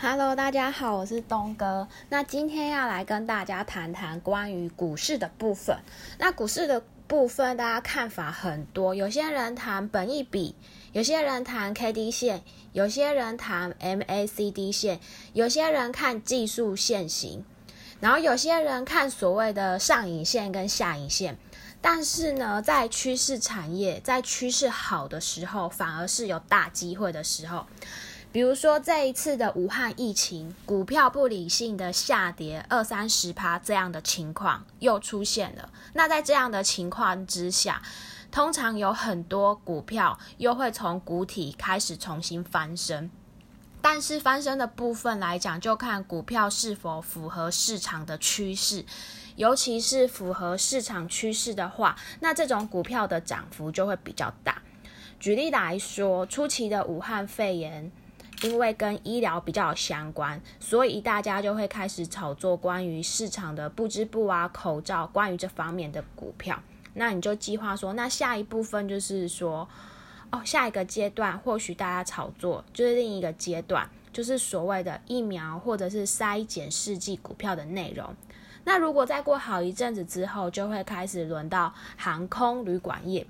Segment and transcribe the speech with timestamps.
[0.00, 1.88] Hello，大家好，我是东哥。
[2.08, 5.76] 那今天要来跟大家谈谈关于股市的部分。
[6.18, 10.54] 那股市的部分，大家看法很多，有些人谈本益比，
[10.92, 15.00] 有些人谈 K D 线，有些人谈 M A C D 线，
[15.32, 17.44] 有些人看技术线型，
[17.98, 21.36] 然后有些人看所谓的上影线跟下影线。
[21.80, 27.66] 但是呢，在趋势产业，在趋势好的时候，反而是有大机会的时候。
[28.30, 35.70] 比如说这一次的武汉疫情，股票不理性的下跌二三十趴这样的情况又出现了。
[35.94, 37.80] 那在这样的情况之下，
[38.30, 43.10] 通常有很多股票又会从谷底开始重新翻身。
[43.80, 48.84] 但是翻身的部分来讲，就看股票是否符合市场的趋势，
[49.36, 54.60] 尤其是符合市场趋势的话，那这种股票的涨幅就会比较大。
[55.18, 57.90] 举例来说，初期的武汉肺炎。
[58.42, 66.62] 因为跟医疗比较相关，所以大家就会开始炒作关于市场的布织布啊、口罩，关于这方面的股票。
[66.94, 69.68] 那你就计划说，那下一部分就是说，
[70.30, 78.14] 哦，下一个阶段或许大家炒作就是另一个阶段，就是所谓的疫苗或者是筛检试剂股票的内容。
[78.64, 83.26] 那如果再过好一阵子之后，就会开始轮到航空旅馆业。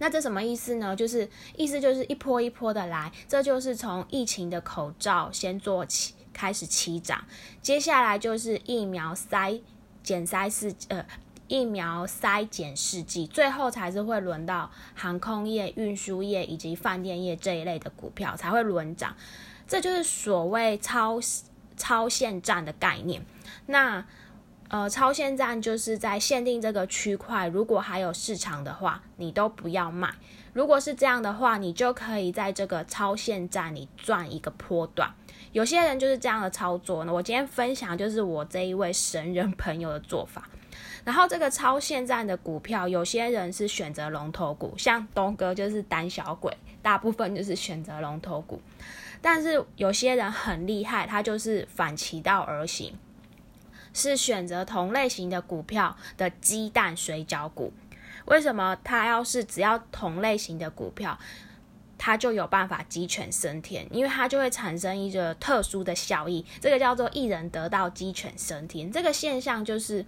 [0.00, 0.96] 那这什么意思呢？
[0.96, 7.22] 就是意思就是一波一波的来，这就是从疫情的口罩先做起，开始起涨，
[7.60, 9.60] 接下来就是疫苗筛
[10.02, 11.04] 减筛试呃
[11.48, 19.14] 疫苗筛减试剂，最后才是会轮到航空业、运输业以及饭店业这一类的股票才会轮涨，
[19.68, 21.20] 这就是所谓超
[21.76, 23.22] 超限战的概念。
[23.66, 24.06] 那
[24.70, 30.08] 呃，超限站就是在限定这个区块，如果还有市场的话，你都不要卖。
[30.52, 35.12] 如果是这样的话，你就可以在这个超限站里赚一个波段。
[35.50, 37.12] 有些人就是这样的操作呢。
[37.12, 40.48] 我今天分享就是我这一位神人朋友的做法。
[41.04, 48.62] 然后这个超限站的股票，有些人是选择龙头股，像东哥就是胆小鬼，大部分就是选择龙头股。
[49.20, 52.94] 但是有些人很厉害，他就是反其道而行。
[53.92, 57.72] 是选择同类型的股票的鸡蛋水饺股，
[58.26, 58.76] 为什么？
[58.84, 61.18] 它要是只要同类型的股票，
[61.98, 68.92] 它就有办法鸡犬升天，因为它就会产生一个特殊的效益，这个叫做一人得道鸡犬升天。
[68.92, 70.06] 这个现象就是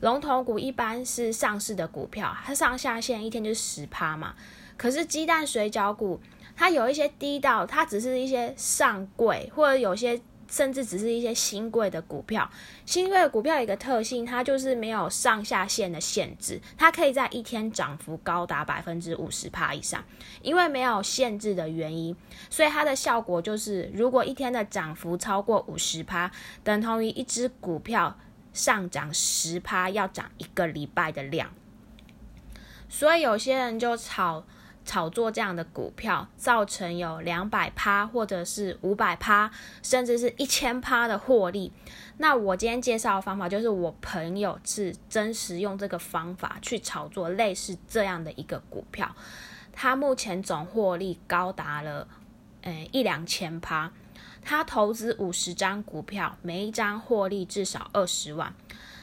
[0.00, 4.34] 龙头股一般是上市的股票，它上下限一天就是十趴嘛，
[4.76, 6.20] 可是鸡蛋水饺股
[6.54, 10.20] 它有一些低到，它只是一些上柜或者有些。
[10.48, 12.50] 甚至只是一些新贵的股票，
[12.84, 20.04] 新贵的股票有一个特性，它就是没有上下限的限制，它可以在一天涨幅高达百分之五十趴以上。
[20.42, 22.16] 因为没有限制的原因，
[22.48, 26.30] 所以它的效果就是，如果一天的涨幅超过五十趴，
[26.62, 28.18] 等同于一只股票
[28.52, 31.50] 上涨十趴要涨一个礼拜的量。
[32.88, 34.44] 所以有些人就炒。
[34.86, 39.50] 炒作这样的股票，造成有两百趴，或者是五百趴，
[39.82, 41.72] 甚至是一千趴的获利。
[42.18, 49.14] 那我今天介绍的方法，就是我朋友是真实用这个方法去炒作类似这样的一个股票，
[49.72, 52.06] 他目前总获利高达了，
[52.62, 53.92] 诶一两千趴。
[54.48, 58.54] 他投资五十张股票，每一张获利至少二十万。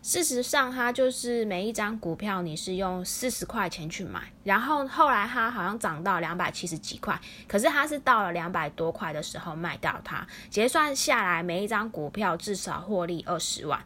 [0.00, 13.82] 事实上，它就是每一张股票你是用四十块钱去买，然后后来它好像涨到两百七十几块，可是它是到了两百多块的时候卖掉它，结算下来每一张股票至少获利二十万，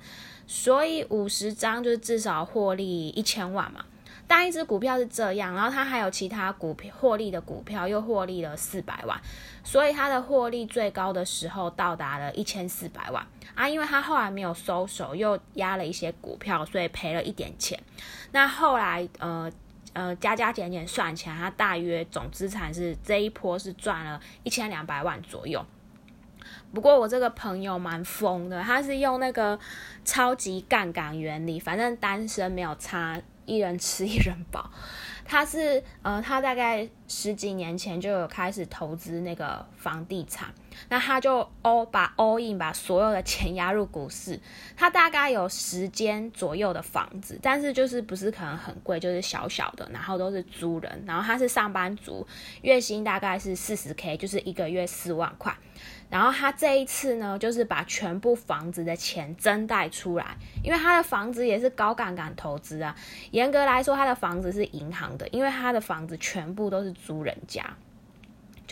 [0.47, 3.85] 所以五十张就至少获利一千万嘛。
[4.27, 9.21] 单一只股票是这样，然后它还有其他股票获利的股票又获利了四百万，
[9.63, 13.69] 所以它的获利最高的时候到达了一千四百万啊！
[13.69, 17.79] 因为它后来没有收手，又压了一些股票，所以赔了一点钱。
[18.31, 19.53] 那后来呃
[19.93, 25.63] 呃加加减减算起来，它大约总资产是这一波是赚了一千两百万左右。
[26.73, 29.59] 不过我这个朋友蛮疯的，他是用那个
[30.07, 33.21] 超级杠杆原理，反正单身没有差。
[33.47, 34.71] 一人吃一人饱，
[35.25, 40.53] 他是呃，他大概十几年前就有开始投资那个房地产，
[40.89, 44.39] 那他就 all 把 all in 把所有的钱压入股市，
[44.77, 52.27] 他大概有十间左右的房子，但是就是不是可能很贵，就是小小的，然后都是租人，然后他是上班族，
[52.63, 55.55] 月薪大概是四十 k，就是一个月四万块。
[56.11, 62.95] 然后他这一次呢，就是把全部房子的钱增贷出来，因为他的房子也是高杠杆投资啊。
[63.31, 67.65] 严格来说，他的房子是银行的，因为他的房子全部都是租人家，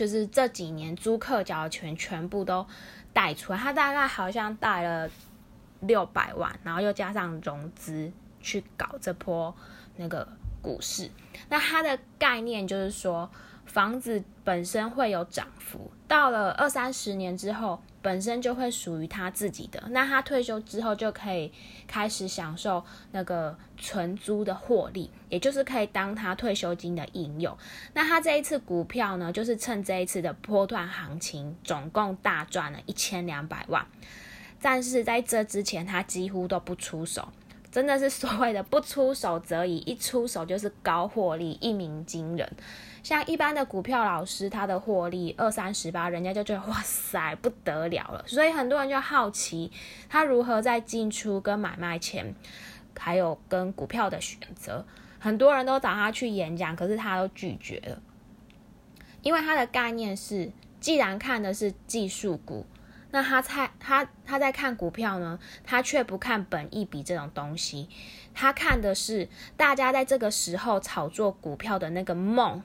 [0.01, 2.65] 就是这几年租客缴的钱全部都
[3.13, 5.07] 贷出来，他大概好像贷了
[5.81, 8.11] 六百万，然后又加上融资
[8.41, 9.55] 去搞这波
[9.97, 10.27] 那个
[10.59, 11.07] 股市。
[11.49, 13.29] 那他的概念就是说。
[13.71, 19.81] 房子本身会有涨幅，到了二三十年之后，本身就会属于他自己的。
[19.91, 21.49] 那他退休之后就可以
[21.87, 22.83] 开始享受
[23.13, 27.57] 那个存租的获利，也就是可以当他退休金的应用。
[27.93, 33.87] 那他这一次股票呢，就是趁这一次的波段行情，总共大赚了一千两百万。
[34.61, 37.29] 但是在这之前，他几乎都不出手，
[37.71, 42.51] 真的是所谓的不出手则已，一出手就是高获利，一鸣惊人。
[43.01, 49.71] 像一般的股票老师，他的获利二三十八，人家就觉得哇塞不得了了，所以很多人就好奇
[50.09, 52.35] 他如何在进出跟买卖前，
[52.95, 54.85] 还有跟股票的选择，
[55.17, 57.99] 很多人都找他去演讲，可是他都拒绝了，
[59.23, 62.65] 因为他的概念是，既然看的是技术股，
[63.11, 67.89] 那他猜他他在看股票呢，他却不看本益比这种东西，
[68.33, 72.63] 他看的是大家在这个时候炒作股票的那个梦。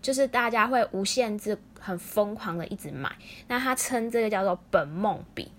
[0.00, 3.16] 就是大家会无限制、很疯狂的一直买，
[3.48, 5.50] 那他称这个叫做本梦比。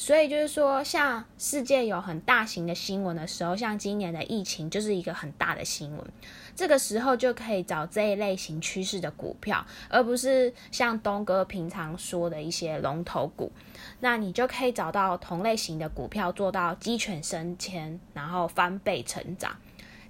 [0.00, 6.06] 所以就是说，像世界有很大型的新闻的时候，像今年的疫情就是一个很大的新闻，
[6.54, 13.50] 这个时候就可以找这一类型趋势的股票，而不是像东哥平常说的一些龙头股。
[13.98, 19.56] 那你就可以找到同类型的股票，做到鸡犬升迁，然后翻倍成长。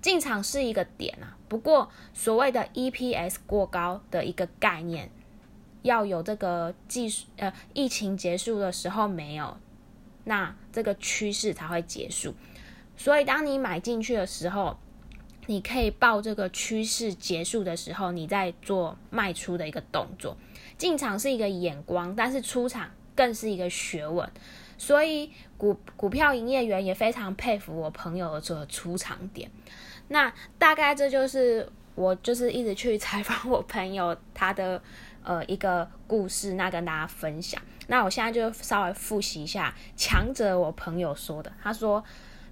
[0.02, 5.11] 进场是一个点啊，不过所谓的 EPS 过高的一个概念，
[5.81, 9.56] 要有这个技术呃，疫情结束的时候没有，
[10.28, 12.34] 那这个趋势才会结束。
[12.98, 14.76] 所以当你买进去的时候，
[15.46, 20.36] 你可以报这个趋势结束的时候，你再做卖出的一个动作。
[20.76, 24.30] 进场是一个眼光，但是出场更是一个学问。
[24.76, 29.50] 所以股股票营业员也非常佩服我朋友的出场点。
[30.08, 34.82] 那大概这就是我就是一直去采访我朋友他的
[35.28, 37.60] 呃一个故事，那跟大家分享。
[37.86, 42.02] 那我现在就稍微复习一下强者我朋友说的，他说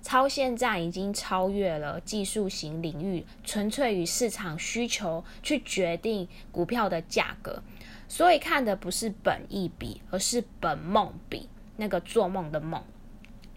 [0.03, 7.63] 超限战已经超越了技术型领域，纯粹与市场需求去决定股票的价格，
[8.09, 12.83] 所以看的不是本意比，而是本梦比，那个做梦的梦。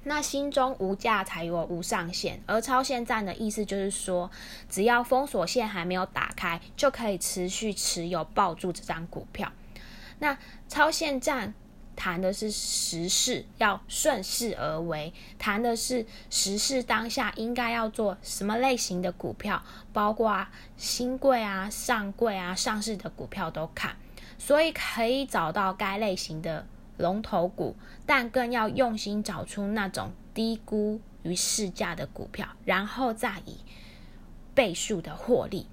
[0.03, 4.31] 那心中无价才有无上限，而超限战的意思就是说，
[4.69, 9.51] 只要封锁线还没有打开，就可以持续持有抱住这张股票。
[10.19, 10.37] 那
[10.67, 11.53] 超限战
[11.95, 19.61] 谈的是时事，要顺势而为，谈的是时事当下应该要做什么类型的股票，
[19.91, 20.47] 包括
[20.77, 23.97] 新贵啊、上贵啊、上市的股票都看，
[24.37, 26.65] 所以可以找到该类型的。
[26.99, 27.75] 龙头股，
[28.05, 33.57] 但更要用心找出那种低估于市价的股票，然后再以
[34.53, 35.65] 倍数的获利。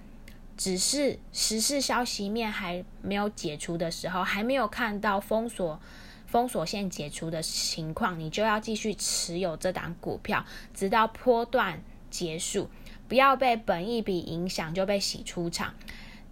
[0.57, 5.79] 只是时事消息面还没有解除的时候，还没有看到封锁
[6.27, 12.71] 封锁线解除的情况，你就要继续持有这档股票，直到波段结束，
[13.07, 15.75] 不要被本一笔影响就被洗出场。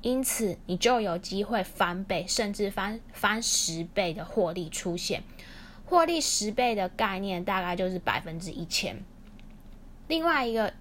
[0.04, 5.22] 因此，你就有机会翻倍，甚至翻翻十倍的获利出现。
[5.86, 9.02] 获利十倍的概念大概就是百分之一千。
[10.06, 10.74] 另外一个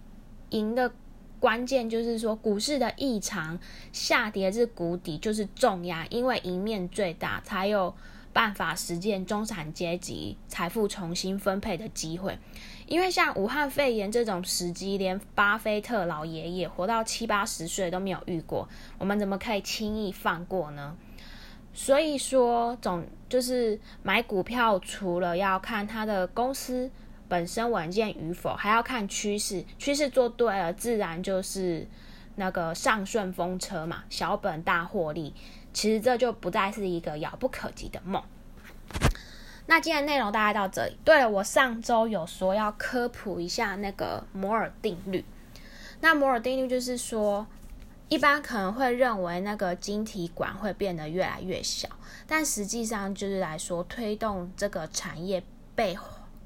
[0.49, 0.91] 赢的
[1.39, 3.57] 关键就是说，股市的异常
[3.93, 7.95] 下跌至谷底就是重压，因为赢面最大，才有
[8.33, 12.37] 办法实现中产阶级财富重新分配的机会。
[12.87, 20.97] 因为像武汉肺炎这种时机，连巴菲特老爷爷活到七八十岁都没有遇过，我们怎么可以轻易放过呢？
[21.73, 26.91] 所以说，总就是买股票，除了要看它的公司
[27.27, 31.87] 本身稳健与否，还要看趋势，趋势做对了，自然就是
[32.35, 35.33] 那个上顺风车嘛，小本大获利。
[35.73, 38.21] 其实这就不再是一个遥不可及的梦。
[39.65, 40.97] 那今天内容大概到这里。
[41.03, 45.23] 对了，我上周有说要科普一下那个摩尔定律。
[46.01, 47.47] 那摩尔定律就是说，
[48.09, 51.87] 一般可能会认为那个晶体管会变得越来越小，
[52.27, 55.41] 但实际上就是来说，推动这个产业
[55.75, 55.97] 背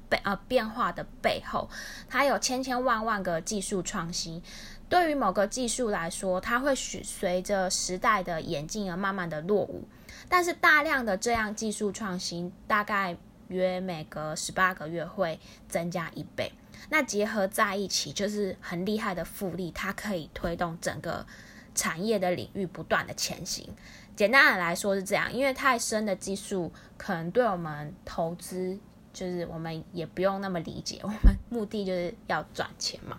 [0.08, 1.68] 背呃变化的背后，
[2.08, 4.40] 它有千千万万个技术创新。
[4.88, 9.84] 对于某个技术来说，它会随着时代的演进而慢慢的落伍。
[10.28, 13.16] 但是大量的这样技术创新，大概
[13.48, 16.52] 约每隔十八个月会增加一倍。
[16.90, 21.26] 那结合在一起，就是很厉害的复利，它可以推动整个
[21.74, 23.68] 产业的领域不断的前行。
[24.16, 28.78] 简单的来说是这样，因为太深的技术可能对我们投资，
[29.12, 31.18] 就是我们也不用那么理解，我们
[31.48, 33.18] 目的就是要赚钱嘛。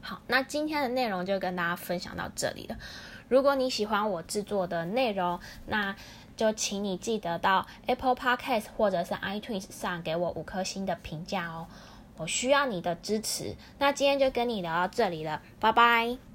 [0.00, 2.76] 好，那今天的内容就跟大家分享到这里了。
[3.28, 5.94] 如果你喜欢我制作的内容，那
[6.36, 11.66] 就请你记得到 Apple Podcast 或者是 iTunes 上给我五颗星的评价哦，
[12.16, 13.54] 我需要你的支持。
[13.78, 16.29] 那今天就跟你聊到这里了，拜拜。